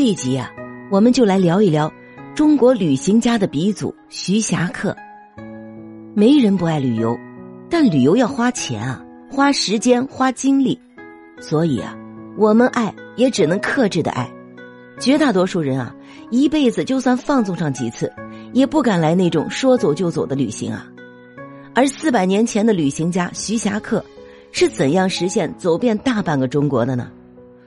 [0.00, 0.50] 这一集啊，
[0.90, 1.92] 我们就来聊一聊
[2.34, 4.96] 中国旅行家的鼻祖徐霞客。
[6.14, 7.14] 没人不爱旅游，
[7.68, 10.80] 但旅游要花钱啊，花时间，花精力，
[11.38, 11.94] 所以啊，
[12.38, 14.26] 我们爱也只能克制的爱。
[14.98, 15.94] 绝大多数人啊，
[16.30, 18.10] 一辈子就算放纵上几次，
[18.54, 20.86] 也不敢来那种说走就走的旅行啊。
[21.74, 24.02] 而四百年前的旅行家徐霞客，
[24.50, 27.10] 是怎样实现走遍大半个中国的呢？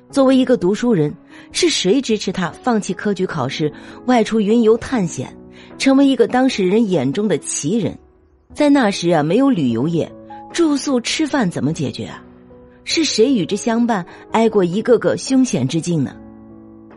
[0.09, 1.11] 作为一个读书人，
[1.52, 3.71] 是谁支持他放弃科举考试，
[4.05, 5.35] 外出云游探险，
[5.77, 7.98] 成为一个当事人眼中的奇人？
[8.53, 10.11] 在那时啊，没有旅游业，
[10.52, 12.23] 住宿吃饭怎么解决啊？
[12.84, 16.16] 是谁与之相伴，挨过一个个凶险之境呢？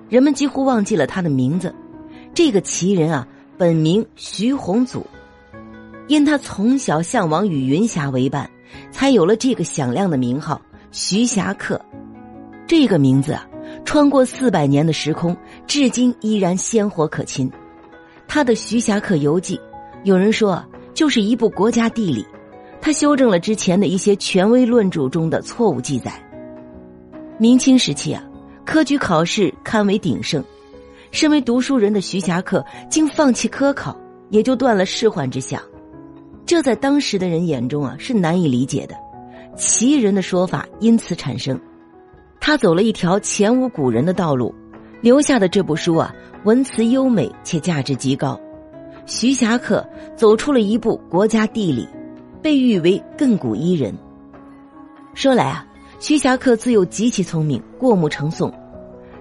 [0.09, 1.75] 人们几乎忘记了他的名字。
[2.34, 5.06] 这个奇人啊，本名徐宏祖。
[6.09, 8.48] 因他从小向往与云霞为伴，
[8.92, 10.61] 才有了这个响亮的名号——
[10.92, 11.80] 徐霞客。
[12.66, 13.47] 这个名字啊，
[13.87, 15.35] 穿过四百年的时空，
[15.67, 17.51] 至今依然鲜活可亲。
[18.27, 19.56] 他的《徐霞客游记》，
[20.03, 20.62] 有人说
[20.93, 22.27] 就是一部国家地理，
[22.81, 26.12] 他修正了之前的一些权威论著中的错误记载。
[27.39, 28.23] 明清时期啊，
[28.65, 30.45] 科举考试堪为鼎盛，
[31.12, 33.97] 身为读书人的徐霞客竟放弃科考，
[34.31, 35.62] 也就断了仕宦之想。
[36.45, 38.97] 这在当时的人眼中啊是难以理解的，
[39.56, 41.59] 奇人的说法因此产生。
[42.41, 44.55] 他走了一条前无古人的道路，
[45.01, 48.39] 留下的这部书啊，文辞优美且价值极高。
[49.05, 51.89] 徐霞客走出了一部国家地理，
[52.43, 53.95] 被誉为亘古一人。
[55.15, 55.67] 说来啊，
[55.98, 58.53] 徐霞客自幼极其聪明，过目成诵。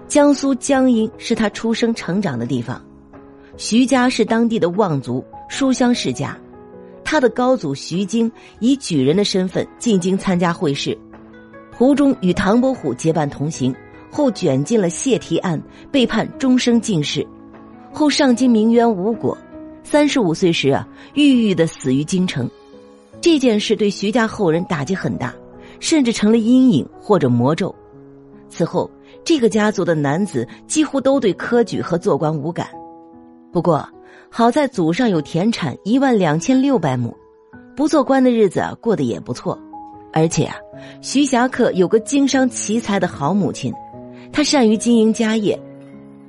[0.06, 2.80] 江苏江阴是他出生成长的地方，
[3.56, 6.36] 徐家是当地的望族，书香世家。
[7.02, 10.96] 他的高祖徐经以举人的身份进京参加会试，
[11.76, 13.74] 途中与唐伯虎结伴同行，
[14.10, 15.60] 后卷进了泄题案，
[15.92, 17.26] 被判终生进士。
[17.92, 19.36] 后上京鸣冤无果，
[19.84, 22.48] 三十五岁时啊，郁郁的死于京城。
[23.20, 25.34] 这件事对徐家后人打击很大，
[25.78, 27.74] 甚至成了阴影或者魔咒。
[28.48, 28.90] 此后，
[29.22, 32.68] 这个家族的男子几乎都对科举和做官无感。
[33.52, 33.86] 不过，
[34.30, 37.14] 好在祖上有田产一万两千六百亩，
[37.76, 39.60] 不做官的日子过得也不错。
[40.16, 40.56] 而且啊，
[41.02, 43.70] 徐霞客有个经商奇才的好母亲，
[44.32, 45.60] 她善于经营家业。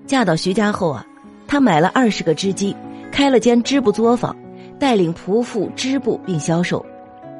[0.05, 1.05] 嫁到徐家后啊，
[1.47, 2.75] 她买了二十个织机，
[3.13, 4.35] 开了间织布作坊，
[4.77, 6.85] 带领仆妇织布并销售。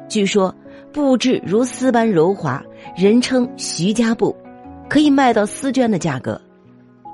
[0.08, 0.54] 据说
[0.90, 2.64] 布质如丝般柔滑，
[2.96, 4.34] 人称徐家布，
[4.88, 6.40] 可以卖到丝绢的价格。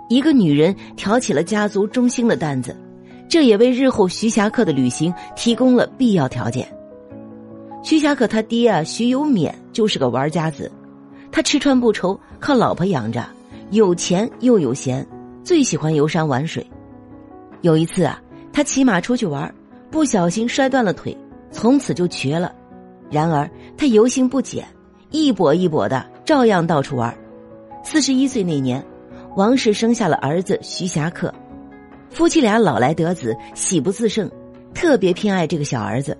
[0.08, 2.76] 一个女人挑起了家族中兴的担子。
[3.28, 6.68] 这也为日后徐霞客的旅行提供了必要条件。
[7.84, 10.72] 徐霞客他爹啊，徐有勉就是个玩家子，
[11.30, 13.22] 他吃穿不愁，靠老婆养着，
[13.72, 15.06] 有钱又有闲，
[15.44, 16.66] 最喜欢游山玩水。
[17.60, 18.18] 有一次啊，
[18.54, 19.54] 他骑马出去玩，
[19.90, 21.14] 不小心摔断了腿，
[21.50, 22.54] 从此就瘸了。
[23.10, 24.66] 然而他游心不减，
[25.10, 27.14] 一跛一跛的，照样到处玩。
[27.82, 28.82] 四十一岁那年，
[29.36, 31.32] 王氏生下了儿子徐霞客。
[32.08, 34.30] 夫妻俩老来得子，喜不自胜，
[34.72, 36.16] 特别偏爱这个小儿子。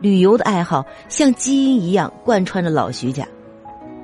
[0.00, 3.26] 旅游的爱好像基因一样贯穿着老徐家。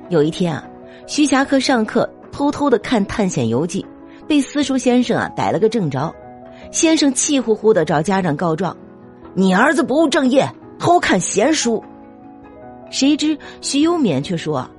[0.09, 0.67] 有一天啊，
[1.07, 3.81] 徐霞客上课偷偷的看《探险游记》，
[4.27, 6.13] 被私塾先生啊逮了个正着。
[6.71, 8.75] 先生气呼呼的找家长告状
[9.33, 11.83] ：“你儿子不务正业，偷看闲书。”
[12.91, 14.69] 谁知徐有勉却说：“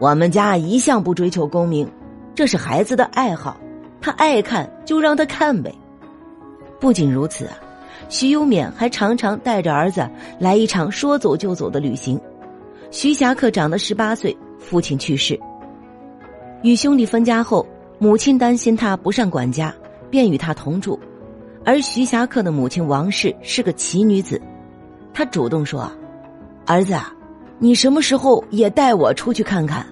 [0.00, 1.90] 我们家一向不追求功名，
[2.34, 3.56] 这是孩子的爱好。”
[4.00, 5.74] 他爱看就让他看呗。
[6.78, 7.56] 不仅如此啊，
[8.08, 12.20] 徐有勉还常常带着儿子来一场说走就走的旅行。
[12.90, 15.38] 徐霞客长得十八岁，父亲去世，
[16.62, 17.66] 与兄弟分家后，
[17.98, 19.74] 母亲担心他不善管家，
[20.10, 20.98] 便与他同住。
[21.64, 24.40] 而徐霞客的母亲王氏是个奇女子，
[25.12, 25.90] 她主动说
[26.66, 26.94] ：“儿子，
[27.58, 29.84] 你什么时候也带我出去看看？”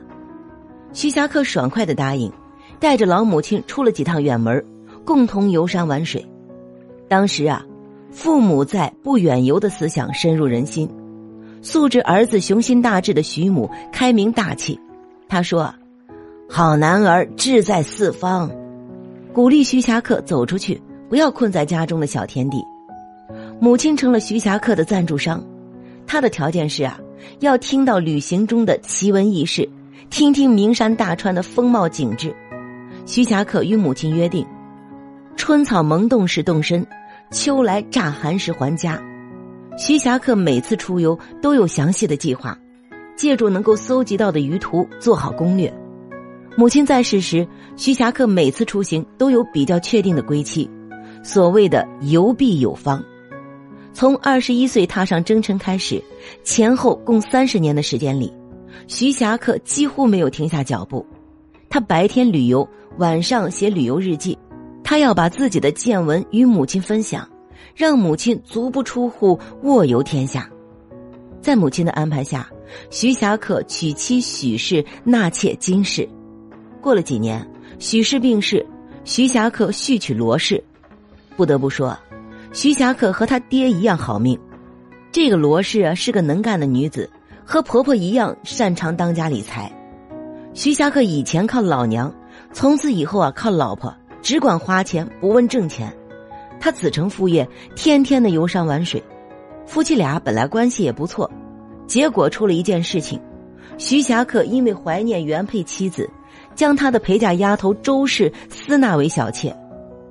[0.93, 2.33] 徐霞客爽快的答应。
[2.79, 4.61] 带着老母亲出了几趟远门，
[5.05, 6.27] 共同游山玩水。
[7.09, 7.65] 当时啊，
[8.13, 10.89] 父母在不远游的思想深入人心。
[11.63, 14.79] 素质儿子雄心大志的徐母开明大气，
[15.29, 15.75] 他说
[16.49, 18.51] ：“好男儿志在四方，
[19.33, 22.63] 鼓励徐霞客走出去，不要困在家中的小天地。”
[23.59, 25.43] 母亲成了徐霞客的赞助商，
[26.07, 27.01] 他的条件是啊，
[27.39, 29.67] 要听到旅行中的奇闻异事，
[30.11, 32.35] 听听名山大川的风貌景致。
[33.07, 34.45] 徐霞客与母亲约定：
[35.37, 36.85] 春草萌动时动身，
[37.33, 39.03] 秋来乍寒时还家。
[39.79, 42.57] 徐霞客每次出游都有详细的计划，
[43.17, 45.73] 借助能够搜集到的鱼图做好攻略。
[46.57, 50.71] 母亲在世时，徐霞客每次出行都有比较确定的归期，
[51.25, 53.03] 所谓的游必有方。
[53.95, 56.03] 从二十一岁踏上征程开始，
[56.45, 58.31] 前后共三十年的时间里，
[58.87, 61.05] 徐霞客几乎没有停下脚步。
[61.71, 62.69] 他白天旅游，
[62.99, 64.37] 晚上写旅游日记。
[64.93, 67.27] 他要把自己的见闻与母亲分享，
[67.75, 70.47] 让母亲足不出户，卧游天下。
[71.41, 72.47] 在母亲的安排下，
[72.91, 76.07] 徐霞客娶妻许氏，纳妾金氏。
[76.79, 77.43] 过了几年，
[77.79, 78.67] 许氏病逝，
[79.03, 80.63] 徐霞客续娶罗氏。
[81.39, 81.99] 不得不说，
[82.53, 84.39] 徐霞客和他爹一样好命。
[85.11, 87.09] 这个罗氏啊，是个能干的女子，
[87.47, 89.73] 和婆婆一样擅长当家理财。
[90.53, 92.15] 徐霞客以前靠老娘，
[92.53, 93.91] 从此以后啊靠老婆，
[94.23, 95.93] 只管花钱不问挣钱。
[96.59, 99.03] 他子承父业，天天的游山玩水。
[99.67, 101.31] 夫妻俩本来关系也不错，
[101.87, 103.21] 结果出了一件事情：
[103.77, 106.09] 徐霞客因为怀念原配妻子。
[106.55, 109.55] 将他的陪嫁丫头周氏私纳为小妾，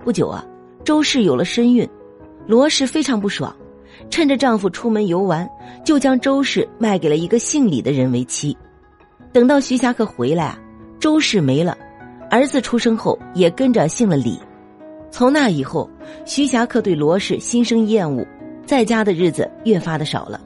[0.04, 0.44] 不久啊，
[0.84, 1.88] 周氏有了身孕，
[2.48, 3.56] 罗氏非常不爽，
[4.10, 5.48] 趁着丈夫出门游玩，
[5.86, 8.58] 就将周氏卖给了一个姓李的人为妻。
[9.32, 10.60] 等到徐霞客回来啊，
[11.00, 11.78] 周氏没了，
[12.32, 14.40] 儿子出生后也跟着姓了李。
[15.12, 15.90] 从那以后，
[16.26, 18.26] 徐霞客对罗氏心生厌恶，
[18.66, 20.40] 在家的日子越发的少了。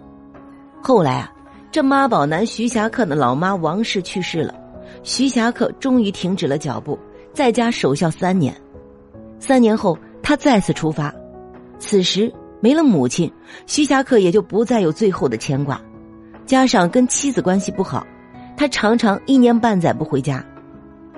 [0.82, 1.32] 后来啊，
[1.72, 4.56] 这妈宝男徐霞客的老妈王氏去世了。
[5.04, 6.98] 徐霞客终于停止了脚步，
[7.34, 8.56] 在家守孝三年。
[9.40, 11.14] 三年后，他再次出发。
[11.78, 13.32] 此时没了母亲，
[13.68, 15.80] 徐霞客也就不再有最后的牵挂。
[16.48, 18.04] 加上跟妻子关系不好，
[18.58, 20.44] 他常常一年半载不回家。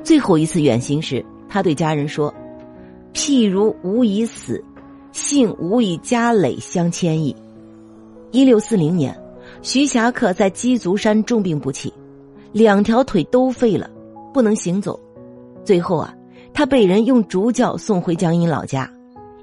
[0.08, 2.34] 最后一次远行时，他对家人说
[3.14, 4.64] ：“譬如吾已死，
[5.12, 7.36] 幸吾以家累相牵引。”
[8.32, 9.14] 一六四零年，
[9.62, 11.94] 徐霞客在鸡足山重病不起。
[12.54, 13.90] 两条腿都废了，
[14.34, 14.98] 不能行走。
[15.66, 16.16] 最后啊，
[16.54, 18.90] 他被人用竹轿送回江阴老家。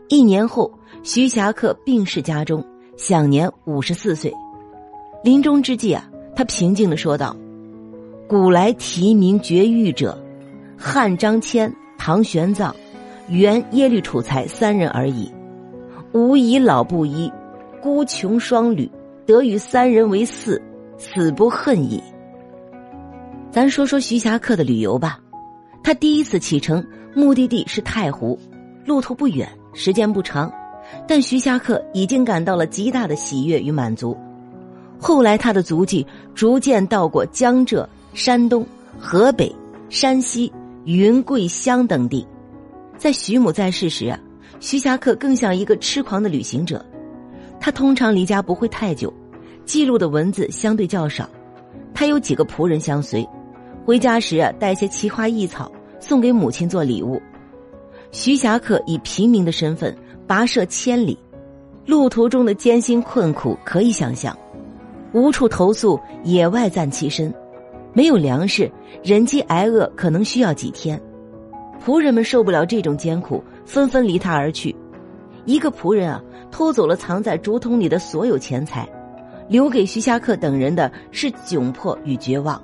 [0.09, 0.73] 一年后，
[1.03, 2.65] 徐霞客病逝家中，
[2.97, 4.33] 享年五十四岁。
[5.23, 7.37] 临终之际啊，他平静的说道
[8.27, 10.19] ：“古来提名绝育者，
[10.77, 12.73] 汉张骞、唐玄奘、
[13.29, 15.33] 元耶律楚材三人而已。
[16.13, 17.33] 吾以老不一，
[17.83, 18.91] 孤穷双旅，
[19.27, 20.61] 得与三人为嗣，
[20.99, 22.03] 死不恨矣。”
[23.51, 25.19] 咱说说徐霞客的旅游吧，
[25.83, 26.85] 他第一次启程，
[27.15, 28.39] 目的地是太湖，
[28.85, 30.53] 路途不远，时间不长，
[31.07, 34.17] 但徐霞客已经感到了极大的喜悦与满足。
[34.99, 38.67] 后来他的足迹逐渐到过江浙、山东、
[38.99, 39.55] 河北、
[39.89, 40.53] 山西、
[40.85, 42.27] 云贵湘等地。
[42.97, 44.19] 在徐母在世时啊，
[44.61, 46.85] 徐霞客更像一个痴狂的旅行者，
[47.59, 49.13] 他通常离家不会太久，
[49.65, 51.29] 记录的文字相对较少，
[51.93, 53.27] 他有几个仆人相随。
[53.85, 55.71] 回家时啊，带些奇花异草
[56.01, 57.21] 送给母亲做礼物。
[58.13, 59.95] 徐霞客以平民的身份
[60.29, 61.19] 跋涉千里，
[61.85, 64.37] 路途中的艰辛困苦可以想象。
[65.13, 67.35] 无处投宿，野外暂栖身，
[67.95, 68.71] 没有粮食，
[69.03, 71.01] 忍饥挨饿可能需要几天。
[71.83, 74.75] 仆人们受不了这种艰苦，纷纷离他而去。
[75.45, 78.89] 一个仆人啊，偷走了藏在竹筒里的所有钱财，
[79.49, 82.61] 留给徐霞客等人的是窘迫与绝望。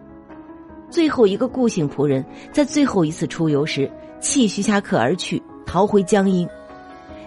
[0.90, 3.88] 最后一个顾姓仆人在最后一次出游时
[4.18, 6.48] 弃徐霞客而去，逃回江阴。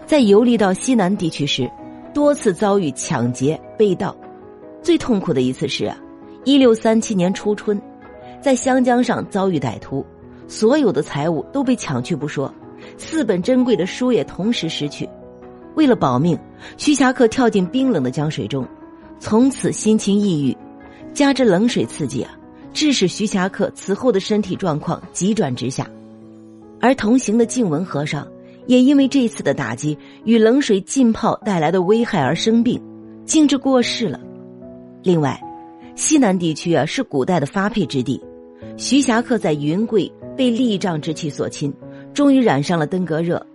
[0.05, 1.69] 在游历到西南地区时，
[2.13, 4.13] 多次遭遇抢劫被盗。
[4.81, 5.95] 最痛苦的一次是啊，
[6.43, 7.81] 一六三七年初春，
[8.43, 10.05] 在湘江上遭遇歹徒，
[10.49, 12.53] 所有的财物都被抢去不说，
[12.97, 15.07] 四本珍贵的书也同时失去。
[15.75, 16.37] 为了保命，
[16.75, 18.67] 徐霞客跳进冰冷的江水中，
[19.17, 20.57] 从此心情抑郁，
[21.13, 22.37] 加之冷水刺激啊。
[22.73, 25.87] 致使徐霞客此后的身体状况急转直下，
[26.81, 28.27] 而同行的静文和尚
[28.67, 32.81] 也因为这次的打击与冷水浸泡带来的危害而生病，
[33.25, 34.19] 竟至过世了。
[35.01, 35.39] 另外，
[35.95, 38.19] 西南地区啊是古代的发配之地，
[38.77, 41.73] 徐霞客在云贵被痢瘴之气所侵，
[42.13, 43.45] 终于染上了登革热，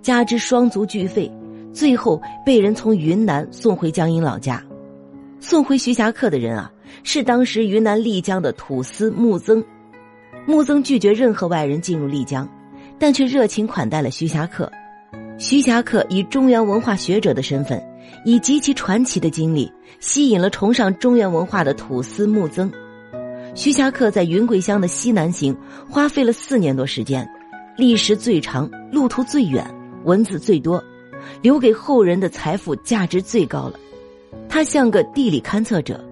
[0.00, 1.30] 加之双足俱废，
[1.72, 4.62] 最后被人从云南送回江阴老家。
[5.40, 6.72] 送回徐霞客的人啊。
[7.04, 9.64] 是当时云南丽江的土司穆曾，
[10.46, 12.46] 穆曾拒绝任何外人进入丽江，
[12.98, 14.70] 但却热情款待了徐霞客。
[15.38, 17.82] 徐霞客以中原文化学者的身份，
[18.26, 22.70] 以极其传奇的经历，吸引了崇尚中原文化的土司穆曾。
[23.54, 25.54] 徐霞客在云贵乡的西南行，
[25.88, 27.28] 花费了四年多时间，
[27.76, 29.62] 历时最长，路途最远，
[30.04, 30.82] 文字最多，
[31.42, 33.74] 留给后人的财富价值最高了。
[34.48, 36.02] 他像个地理勘测者。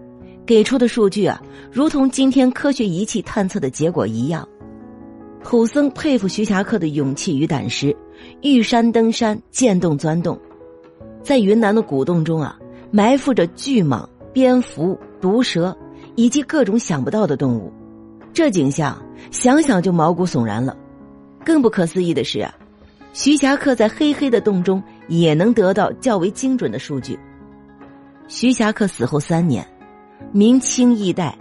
[0.46, 4.46] 给出的数据啊，如同今天科学仪器探测的结果一样。
[5.44, 7.96] 土僧佩服徐霞客的勇气与胆识，
[8.42, 10.36] 遇山登山，见洞钻洞。
[11.22, 12.58] 在云南的古洞中啊，
[12.90, 15.76] 埋伏着巨蟒、蝙蝠、毒蛇
[16.20, 17.72] 以及各种想不到的动物，
[18.30, 20.76] 这景象想想就毛骨悚然了。
[21.42, 22.54] 更不可思议的是啊，
[23.14, 27.18] 徐霞客在黑黑的洞中也能得到较为精准的数据。
[28.28, 29.66] 徐霞客死后三年，
[30.30, 31.34] 明清易代。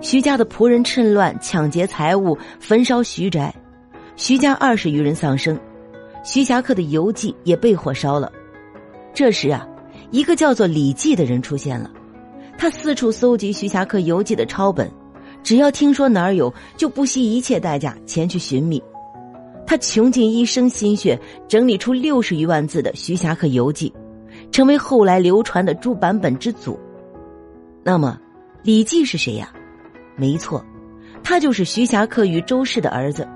[0.00, 3.54] 徐家的仆人趁乱抢劫财物，焚烧徐宅，
[4.16, 5.56] 徐家二十余人丧生。
[6.24, 8.32] 徐霞客的游记也被火烧了。
[9.14, 9.64] 这时啊，
[10.10, 11.88] 一个叫做李记的人出现了，
[12.56, 14.90] 他四处搜集徐霞客游记的抄本，
[15.42, 18.82] 只要听说哪儿有，就不惜一切代价前去寻觅。
[19.66, 21.18] 他穷尽一生心血，
[21.48, 23.92] 整理出六十余万字的徐霞客游记，
[24.52, 26.78] 成为后来流传的诸版本之祖。
[27.82, 28.18] 那么，
[28.62, 29.52] 李记是谁呀？
[30.16, 30.64] 没错，
[31.22, 33.26] 他就是徐霞客与周氏的儿子。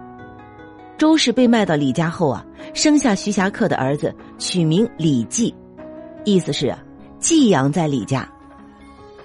[0.97, 2.45] 周氏被卖到李家后啊，
[2.75, 5.55] 生下徐霞客的儿子，取名李继，
[6.25, 6.75] 意思是，
[7.19, 8.29] 寄养在李家。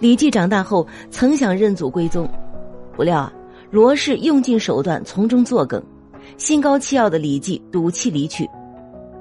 [0.04, 2.30] 李继长大后，曾想认祖归宗，
[2.94, 3.34] 不料啊，
[3.72, 5.82] 罗氏用尽手段从中作梗，
[6.36, 8.46] 心高气傲的李继赌气离去。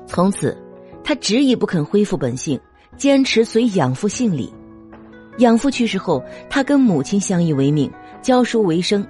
[0.08, 0.58] 从此，
[1.04, 2.58] 他执意不肯恢复本姓，
[2.96, 4.52] 坚持随养父姓李。
[5.38, 6.20] 养父去世后，
[6.50, 7.88] 他跟母亲相依为命。
[8.20, 9.06] 教书为生，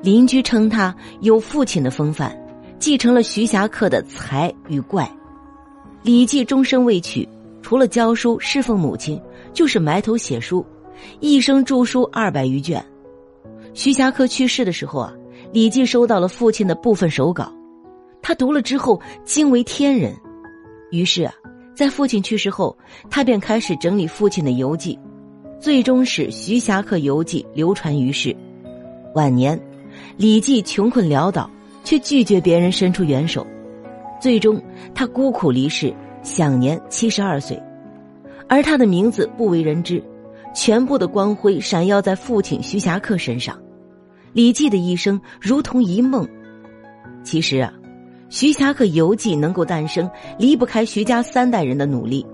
[0.00, 2.32] 邻居称他有父亲的风范，
[2.78, 5.10] 继承了徐霞客的才与怪。
[6.04, 7.28] 李记终生未娶，
[7.62, 9.20] 除了教书侍奉母亲，
[9.52, 10.64] 就是埋头写书，
[11.20, 12.84] 一生著书二百余卷。
[13.72, 15.12] 徐霞客去世的时候啊，
[15.52, 17.52] 李济收到了父亲的部分手稿，
[18.22, 20.14] 他读了之后惊为天人，
[20.90, 21.34] 于是啊，
[21.74, 22.76] 在父亲去世后，
[23.10, 24.98] 他便开始整理父亲的游记。
[25.60, 28.36] 最终使《徐霞客游记》流传于世。
[29.14, 29.58] 晚年，
[30.18, 31.48] 李济穷困潦倒，
[31.82, 33.46] 却拒绝别人伸出援手，
[34.20, 34.60] 最终
[34.94, 37.58] 他孤苦离世，享年七十二岁。
[38.46, 40.02] 而他的名字不为人知，
[40.54, 43.58] 全部的光辉闪耀在父亲徐霞客身上。
[44.32, 46.26] 李记的一生如同一梦。
[47.22, 47.72] 其实啊，
[48.30, 50.08] 《徐霞客游记》能够诞生，
[50.38, 52.24] 离不开徐家三代人的努力。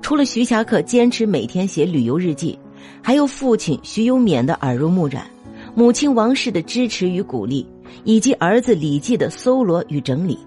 [0.00, 2.58] 除了徐霞客坚持每天写旅游日记。
[3.02, 5.26] 还有父亲徐有勉的耳濡目染，
[5.74, 7.66] 母亲王氏的支持与鼓励，
[8.04, 10.38] 以及儿子李记的搜罗与整理。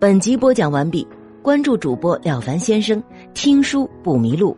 [0.00, 1.06] 本集播讲完毕，
[1.40, 3.00] 关注主播了凡先生，
[3.32, 4.56] 听书不迷路。